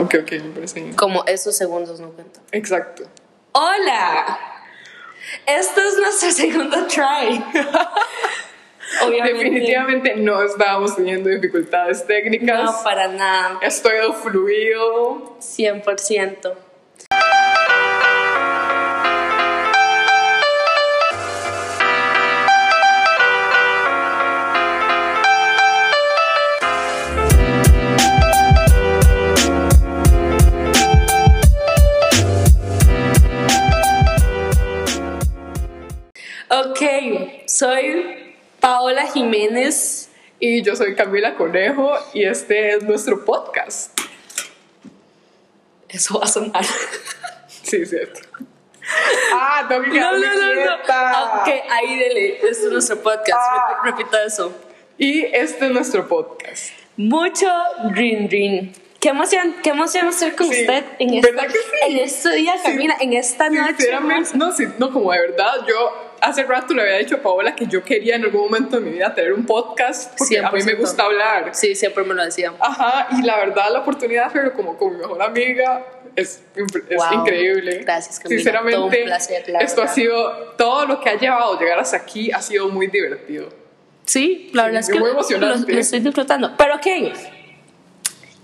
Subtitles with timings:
[0.00, 0.94] Ok, ok, me parece bien.
[0.94, 2.42] Como esos segundos no cuentan.
[2.52, 3.04] Exacto.
[3.52, 4.38] ¡Hola!
[5.46, 7.44] Este es nuestro segundo try.
[9.06, 9.38] Obviamente.
[9.38, 12.64] Definitivamente no estábamos teniendo dificultades técnicas.
[12.64, 13.58] No, para nada.
[13.62, 15.36] Estoy fluido.
[15.38, 16.54] 100%.
[40.38, 43.98] Y yo soy Camila Conejo y este es nuestro podcast.
[45.88, 46.64] Eso va a sonar.
[47.62, 48.20] Sí, cierto.
[49.34, 51.40] Ah, tengo que No, no, no, no.
[51.42, 52.34] Ok, ahí dele.
[52.36, 53.38] Este es nuestro podcast.
[53.38, 53.80] Ah.
[53.84, 54.52] Rep- Repita eso.
[54.98, 56.70] Y este es nuestro podcast.
[56.96, 57.48] Mucho
[57.92, 58.72] rin rin.
[59.00, 61.58] Qué emoción, qué emoción estar con Sí, usted en este, ¿verdad que sí?
[61.88, 62.70] en este día, Sí.
[62.70, 63.74] Camila, en esta noche.
[63.78, 67.56] Sinceramente, no, sí, no, como de verdad, yo hace rato le había dicho a Paola
[67.56, 70.62] que yo quería en algún momento de mi vida tener un podcast porque a mí
[70.64, 70.78] me 100%.
[70.78, 71.54] gusta hablar.
[71.54, 72.52] Sí, siempre me lo decía.
[72.60, 75.82] Ajá, y la verdad, la oportunidad de hacerlo como con mi mejor amiga
[76.14, 77.20] es, es Wow.
[77.22, 77.78] increíble.
[77.78, 78.38] Gracias, Camila.
[78.38, 79.94] Sinceramente, Todo un placer, la esto ha verdad.
[79.94, 83.48] sido, todo lo que ha llevado a llegar hasta aquí ha sido muy divertido.
[84.04, 85.08] Sí, la verdad Sí, es que muy
[85.40, 86.54] lo, lo estoy disfrutando.
[86.58, 86.86] Pero ok,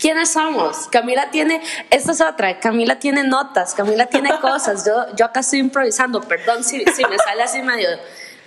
[0.06, 0.86] ¿quiénes somos?
[0.86, 5.58] Camila tiene, esta es otra, Camila tiene notas, Camila tiene cosas, yo, yo acá estoy
[5.58, 7.88] improvisando, perdón si, si me sale así medio,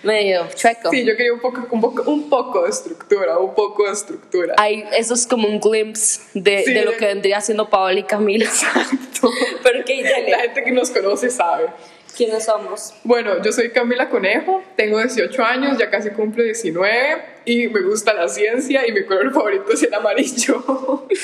[0.01, 0.89] medio chueco.
[0.89, 4.55] Sí, yo quería un poco, un poco, un poco de estructura, un poco de estructura.
[4.57, 8.03] Hay, eso es como un glimpse de, Sí, de lo que vendría siendo Paola y
[8.03, 8.49] Camila.
[9.61, 10.31] Pero ok, dale.
[10.31, 11.67] La gente que nos conoce sabe.
[12.15, 12.93] ¿Quiénes somos?
[13.03, 18.13] Bueno, yo soy Camila Conejo, tengo 18 años, ya casi cumplo 19 y me gusta
[18.13, 21.07] la ciencia y mi color favorito es el amarillo.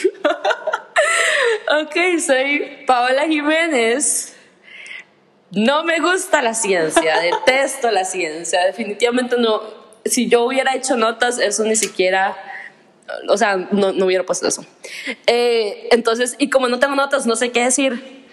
[1.82, 4.36] Ok, soy Paola Jiménez.
[5.52, 9.62] No me gusta la ciencia, detesto la ciencia, definitivamente no.
[10.06, 12.38] Si yo hubiera hecho notas, eso ni siquiera,
[13.28, 14.66] o sea, no, no hubiera puesto eso.
[15.26, 18.25] Eh, entonces, y como no tengo notas, no sé qué decir.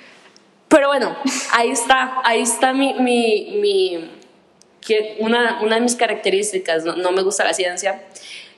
[0.72, 1.15] Pero bueno,
[1.53, 4.10] ahí está, ahí está mi, mi,
[5.19, 8.03] una, una de mis características, no, me gusta la ciencia.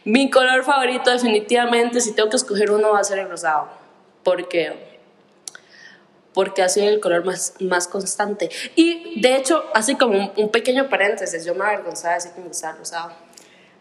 [0.05, 3.69] Mi color favorito definitivamente, si tengo que escoger uno, va a ser el rosado,
[4.23, 5.01] porque,
[6.33, 8.49] porque ha sido el color más, más constante.
[8.77, 12.75] Y de hecho, así como un, pequeño paréntesis, yo me avergonzaba así que me gustaba
[12.75, 13.24] el rosado.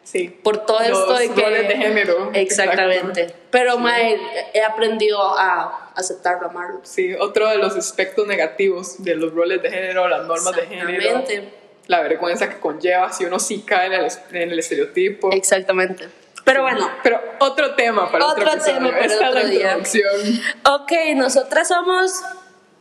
[0.04, 0.28] Sí.
[0.44, 1.42] Por todo Los esto de que...
[1.42, 2.32] roles de género.
[2.34, 3.22] Exactamente.
[3.22, 3.44] Exacto.
[3.52, 4.20] Pero mae,
[4.54, 6.82] he aprendido a aceptarlo, amarlo.
[6.84, 10.90] Sí, otro de los aspectos negativos de los roles de género, las normas de género.
[10.90, 11.54] Exactamente.
[11.88, 15.32] La vergüenza que conlleva si uno sí cae en el, en el estereotipo.
[15.32, 16.08] Exactamente.
[16.46, 19.78] Pero bueno, Pero otro tema para otro, Otro tema para Esta otro es la día.
[19.78, 20.42] introducción.
[20.66, 22.22] ok, nosotras somos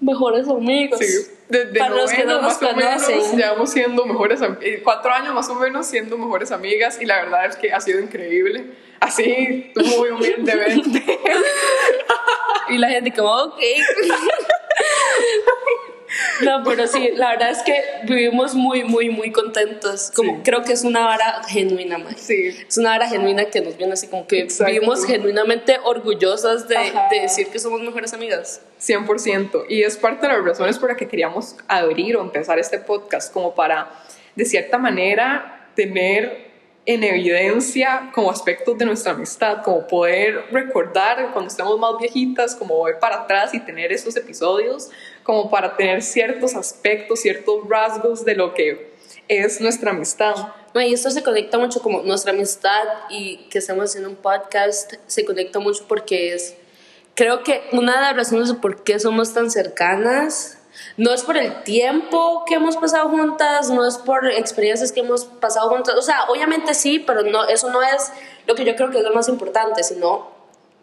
[0.03, 0.99] mejores amigos.
[0.99, 1.07] Sí,
[1.49, 3.37] desde Para los que no nos conocen.
[3.37, 7.47] llevamos siendo mejores eh, cuatro años más o menos siendo mejores amigas y la verdad
[7.47, 8.67] es que ha sido increíble.
[9.01, 11.03] Así, muy humildemente.
[12.69, 13.59] Y la gente como, ok.
[16.45, 20.11] No, pero sí, la verdad es que vivimos muy, muy, muy contentos.
[20.15, 20.41] Como Sí.
[20.45, 22.15] creo que es una vara genuina, mae.
[22.17, 22.49] Sí.
[22.69, 24.73] Es una vara genuina que nos viene así como que Exacto.
[24.73, 26.77] vivimos genuinamente orgullosas de,
[27.11, 28.61] de decir que somos mejores amigas.
[28.81, 29.67] 100%.
[29.69, 33.33] Y es parte de las razones por las que queríamos abrir o empezar este podcast,
[33.33, 33.91] como para,
[34.35, 36.52] de cierta manera, tener
[36.85, 42.83] en evidencia como aspectos de nuestra amistad, como poder recordar cuando estemos más viejitas, como
[42.83, 44.91] ver para atrás y tener esos episodios,
[45.23, 48.93] como para tener ciertos aspectos, ciertos rasgos de lo que
[49.29, 50.35] es nuestra amistad.
[50.75, 55.25] Y esto se conecta mucho como nuestra amistad y que estamos haciendo un podcast se
[55.25, 56.57] conecta mucho porque es,
[57.15, 60.59] creo que una de las razones de por qué somos tan cercanas
[60.97, 65.25] no es por el tiempo que hemos pasado juntas, no es por experiencias que hemos
[65.25, 68.13] pasado juntas, o sea, obviamente sí, pero no, eso no es
[68.47, 70.31] lo que yo creo que es lo más importante, sino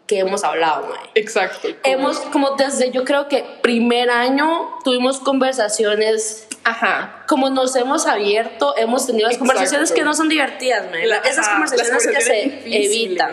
[0.06, 0.88] que hemos hablado.
[1.14, 1.68] Exacto.
[1.84, 7.24] Hemos, como desde yo creo que primer año, tuvimos conversaciones Ajá.
[7.28, 11.08] como nos hemos abierto, hemos tenido las conversaciones que no son divertidas, man.
[11.08, 12.42] La- Esas ajá, conversaciones que se
[12.84, 13.32] evitan.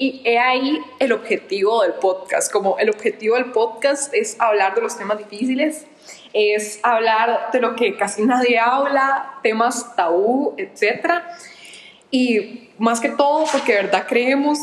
[0.00, 2.52] Y he ahí el objetivo del podcast.
[2.52, 5.86] Como el objetivo del podcast es hablar de los temas difíciles,
[6.32, 11.22] es hablar de lo que casi nadie habla, temas tabú, etc.
[12.10, 14.58] Y más que todo, porque de verdad creemos,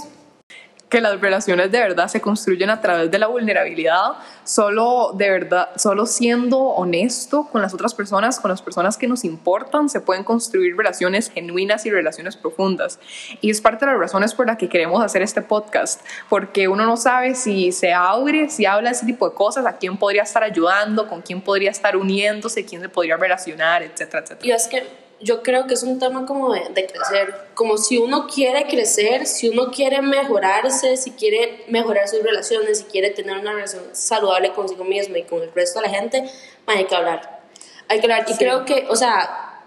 [0.95, 4.13] que las relaciones de verdad se construyen a través de la vulnerabilidad,
[4.45, 9.25] solo de verdad, solo siendo honesto con las otras personas, con las personas que nos
[9.25, 12.97] importan, se pueden construir relaciones genuinas y relaciones profundas.
[13.41, 15.99] Y es parte de las razones por las que queremos hacer este podcast,
[16.29, 19.75] porque uno no sabe si se abre, si habla de ese tipo de cosas, a
[19.75, 24.47] quién podría estar ayudando, con quién podría estar uniéndose, quién se podría relacionar, etcétera, etcétera.
[24.47, 27.97] Y es que yo creo que es un tema como de, de, crecer, como si
[27.97, 33.37] uno quiere crecer, si uno quiere mejorarse, si quiere mejorar sus relaciones, si quiere tener
[33.37, 36.29] una relación saludable consigo mismo y con el resto de la gente,
[36.65, 37.41] hay que hablar.
[37.87, 38.25] Hay que hablar.
[38.27, 39.63] Y creo que, o sea,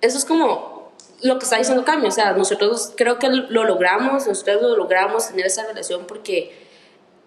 [0.00, 0.76] eso es como
[1.22, 5.28] lo que está diciendo Cami, o sea, nosotros creo que lo logramos, nosotros lo logramos
[5.28, 6.66] tener esa relación porque,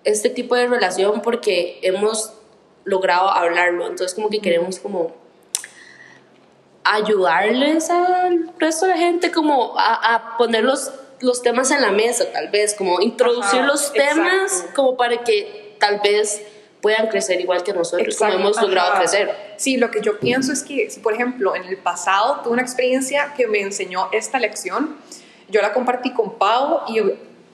[0.03, 2.33] este tipo de relación porque hemos
[2.85, 5.13] logrado hablarlo, entonces como que queremos como
[6.83, 11.91] ayudarles al resto de la gente como a, a poner los, los, temas en la
[11.91, 14.73] mesa, tal vez, como introducir Ajá, los temas exacto.
[14.75, 16.41] como para que tal vez
[16.81, 18.37] puedan crecer igual que nosotros, exacto.
[18.37, 18.99] como hemos logrado Ajá.
[18.99, 19.35] crecer.
[19.57, 22.61] Sí, lo que yo pienso es que, si por ejemplo en el pasado tuve una
[22.61, 24.97] experiencia que me enseñó esta lección,
[25.49, 27.01] yo la compartí con Pau y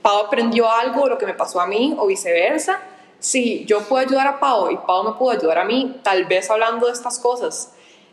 [0.01, 2.79] Pau aprendió algo de lo que me pasó a mí o viceversa.
[3.19, 6.49] Si yo puedo ayudar a Pau y Pau me pudo ayudar a mí, tal vez
[6.51, 7.71] hablando de estas cosas,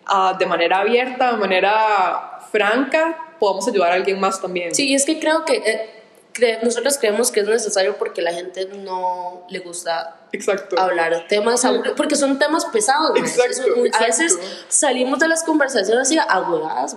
[0.08, 4.75] uh, de manera abierta, de manera franca, podemos ayudar a alguien más también.
[4.75, 6.02] Sí, es que creo que eh,
[6.32, 10.78] cre nosotros creemos que es necesario porque la gente no le gusta exacto.
[10.78, 11.66] hablar temas,
[11.96, 13.16] porque son temas pesados.
[13.16, 13.62] Exacto,
[13.93, 14.38] a veces
[14.69, 16.96] salimos de las conversaciones así agudadas,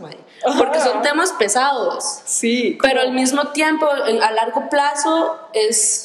[0.57, 2.21] porque son temas pesados.
[2.25, 2.77] Sí.
[2.81, 6.04] Pero al mismo tiempo, a largo plazo, es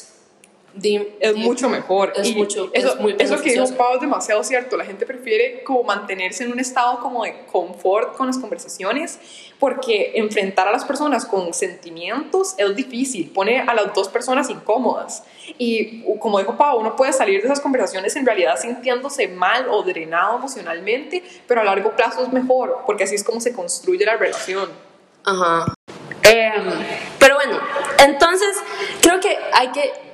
[1.19, 2.13] Es mucho mejor.
[2.15, 4.77] Es y mucho, eso, es muy eso que dijo Pau es demasiado cierto.
[4.77, 9.19] La gente prefiere como mantenerse en un estado como de confort con las conversaciones
[9.59, 15.23] porque enfrentar a las personas con sentimientos es difícil, pone a las dos personas incómodas.
[15.57, 19.83] Y como dijo Pau, uno puede salir de esas conversaciones en realidad sintiéndose mal o
[19.83, 24.17] drenado emocionalmente, pero a largo plazo es mejor porque así es como se construye la
[24.17, 24.69] relación.
[25.25, 25.73] Ajá.
[26.23, 26.51] Eh,
[27.19, 27.59] pero bueno,
[28.03, 28.57] entonces
[29.01, 30.10] creo que hay que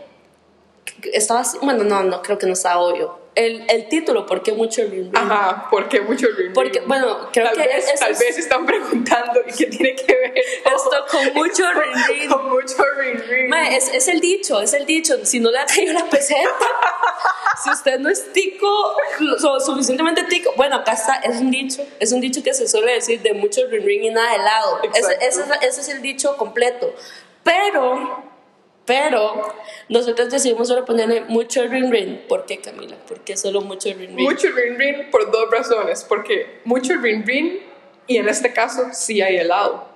[1.13, 3.27] estaba bueno no no creo que no está obvio.
[3.35, 5.11] El, el título ¿por qué mucho ring?
[5.15, 6.53] ajá ¿por qué mucho ring?
[6.53, 10.33] porque bueno creo tal que vez, es, tal vez están preguntando qué tiene que ver.
[10.35, 12.75] Esto con mucho ring con mucho
[13.49, 15.23] Ma, es, es el dicho es el dicho.
[15.23, 16.65] Si no le ha traído la peseta
[17.63, 18.67] si usted no es tico
[19.19, 22.93] lo suficientemente tico bueno acá está es un dicho es un dicho que se suele
[22.93, 26.93] decir de mucho ring y nada de helado ese, ese, ese es el dicho completo.
[27.43, 28.26] Pero
[28.87, 29.53] pero
[29.89, 32.17] nosotros decidimos solo ponerle mucho ring ring.
[32.27, 32.95] ¿Por qué, Camila?
[33.07, 34.27] ¿Por qué solo mucho ring ring?
[34.27, 36.05] Mucho ring ring por dos razones.
[36.07, 37.59] Porque mucho ring ring
[38.07, 39.89] y en este caso sí hay helado.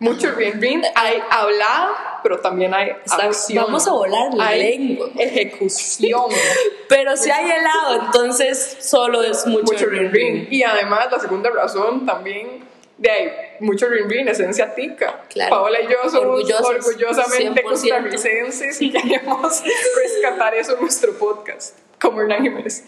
[0.00, 3.64] Mucho ring ring, hay hablada, pero también hay acción.
[3.64, 5.10] Vamos a volar la hay lengua.
[5.18, 6.30] ejecución.
[6.88, 10.48] pero si hay helado, entonces solo es mucho, mucho ring ring.
[10.50, 12.64] Y además la segunda razón también
[12.96, 15.24] de ahí, mucho ring ring, esencia tica.
[15.28, 15.50] Claro.
[15.50, 17.68] Paola y yo somos Orgullosos, orgullosamente 100%.
[17.68, 19.62] costarricenses y queremos
[19.96, 22.84] rescatar eso en nuestro podcast, como Hernán Jiménez.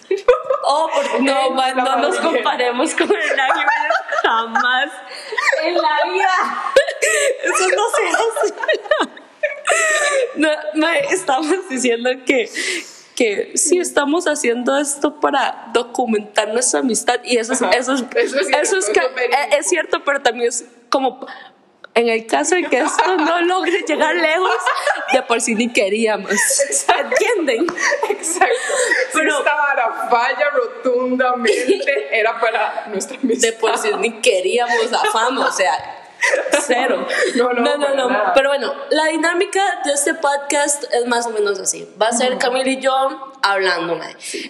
[0.65, 4.91] Oh, porque no, man, no nos comparemos con Hernán Jiménez jamás
[5.65, 6.73] en la vida.
[7.43, 8.55] Eso no se hace.
[10.35, 12.51] No, ma, estamos diciendo que,
[13.21, 18.39] que sí estamos haciendo esto para documentar nuestra amistad y eso es, eso es, Eso
[18.39, 19.39] es cierto, eso es, verídico.
[19.39, 21.27] eh, es cierto, pero también es como
[21.93, 24.51] en el caso de que esto no logre llegar lejos,
[25.13, 26.31] de por sí ni queríamos.
[26.99, 27.67] ¿Entienden?
[28.09, 28.55] Exacto.
[29.13, 33.49] Pero- si esta vara falla rotundamente, era para nuestra amistad.
[33.49, 36.00] de por sí ni queríamos la fama, o sea,
[36.67, 37.07] cero.
[37.37, 38.33] No, no, no, no, no.
[38.35, 41.89] Pero bueno, la dinámica de este podcast es más o menos así.
[42.01, 43.99] Va a ser Camila y yo hablando.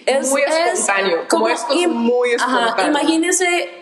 [0.05, 2.91] Es, Muy espontáneo, como esto es muy Ajá, espontáneo.
[2.91, 3.80] imagínense.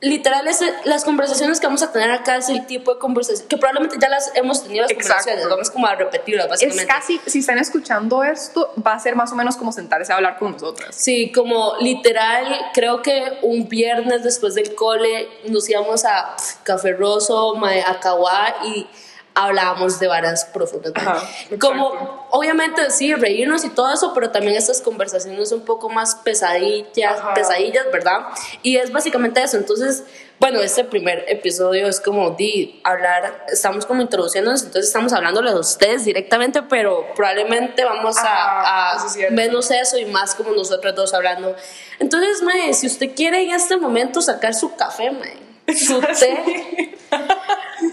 [0.00, 3.56] Literal, es las conversaciones que vamos a tener acá es el tipo de conversación que
[3.56, 5.14] probablemente ya las hemos tenido las Exacto.
[5.24, 6.86] conversaciones, vamos como a repetirlas Es básicamente.
[6.86, 10.38] casi, si están escuchando esto, va a ser más o menos como sentarse a hablar
[10.38, 10.94] con nosotras.
[10.94, 17.56] Sí, como literal, creo que un viernes después del cole nos íbamos a Café Rosso,
[17.64, 18.00] a
[18.66, 18.86] y
[19.40, 20.92] hablábamos de varas profundas.
[20.96, 21.22] Ajá,
[21.60, 27.18] como, obviamente, sí, reírnos y todo eso, pero también estas conversaciones un poco más pesadillas,
[27.20, 27.34] Ajá.
[27.34, 28.26] pesadillas, ¿verdad?
[28.62, 29.56] Y es básicamente eso.
[29.56, 30.02] Entonces,
[30.40, 35.56] bueno, este primer episodio es como de hablar, estamos como introduciéndonos, entonces estamos hablándole a
[35.56, 39.34] ustedes directamente, pero probablemente vamos a- Ajá, a, eso es cierto.
[39.34, 41.54] menos eso y más como nosotros dos hablando.
[42.00, 45.36] Entonces, mae, si usted quiere en este momento sacar su café, mae,
[45.76, 46.96] su té,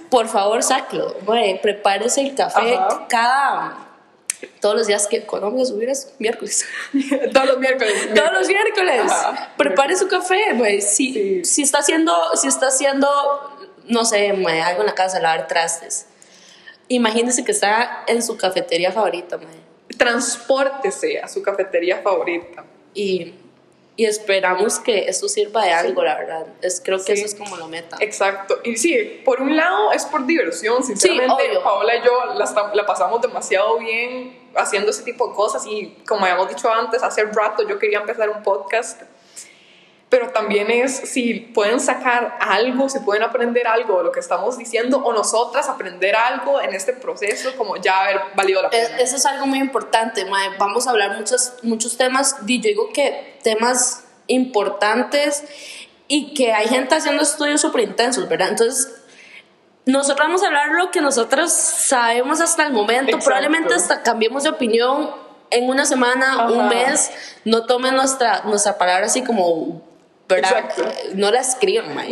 [0.09, 1.15] por favor, sáquelo.
[1.27, 3.07] Mae, prepárese el café Ajá.
[3.09, 3.81] cada
[4.59, 6.65] todos los días que Colombia subir es miércoles.
[7.33, 7.93] Todos los miércoles.
[8.15, 9.11] Todos los miércoles.
[9.11, 9.53] Ajá.
[9.57, 10.81] Prepare su café, güey.
[10.81, 11.45] Si, Sí.
[11.45, 13.07] si está haciendo, si está haciendo,
[13.85, 16.07] no sé, mae, algo en la casa, lavar trastes.
[16.89, 19.97] Imagínese que está en su cafetería favorita, mae.
[19.97, 22.65] Transpórtese a su cafetería favorita.
[22.93, 23.33] Y,
[23.97, 26.47] y esperamos que esto sirva de algo, la verdad.
[26.61, 27.23] Es, creo que Sí.
[27.23, 27.97] eso es como lo meta.
[28.01, 28.59] Exacto.
[28.63, 31.33] Y sí, por un lado es por diversión, sinceramente.
[31.49, 31.63] obvio.
[31.63, 36.25] Paola y yo la, la pasamos demasiado bien haciendo ese tipo de cosas y como
[36.25, 39.01] habíamos dicho antes, hace rato yo quería empezar un podcast.
[40.09, 44.57] Pero también es si pueden sacar algo, si pueden aprender algo de lo que estamos
[44.57, 48.97] diciendo o nosotras aprender algo en este proceso, como ya haber valido la Eh, pena.
[48.99, 50.49] Eso es algo muy importante, mae.
[50.59, 52.35] Vamos a hablar muchos, muchos temas.
[52.45, 55.43] Y yo digo que temas importantes
[56.07, 58.49] y que hay gente haciendo estudios súper intensos, ¿verdad?
[58.49, 58.93] Entonces,
[59.87, 63.05] nosotros vamos a hablar lo que nosotros sabemos hasta el momento.
[63.05, 63.25] Exacto.
[63.25, 65.11] Probablemente hasta cambiemos de opinión
[65.49, 66.69] en una semana, un Ajá.
[66.69, 67.11] mes.
[67.43, 69.81] No tomen nuestra, nuestra palabra así como,
[70.27, 70.65] ¿verdad?
[70.65, 70.83] Exacto.
[71.13, 72.11] No la escriban, mae.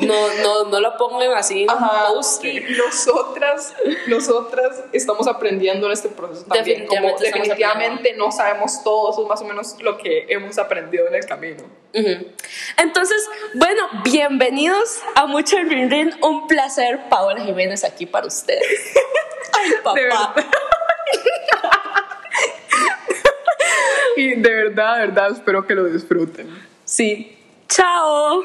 [0.00, 2.08] No, no, no la pongan así en un Ajá,
[2.42, 3.74] y nosotras,
[4.06, 6.86] nosotras estamos aprendiendo en este proceso también.
[6.86, 10.58] Como Definitivamente estamos definitivamente no sabemos todo, eso es más o menos lo que hemos
[10.58, 11.64] aprendido en el camino.
[12.76, 16.14] Entonces, bueno, bienvenidos a Mucho Rin Rin.
[16.22, 18.62] Un placer, Paola Jiménez, aquí para ustedes.
[19.52, 20.34] Ay, papá.
[24.16, 26.48] Y de verdad, de verdad, espero que lo disfruten.
[26.88, 27.36] Sí.
[27.68, 28.42] Chao.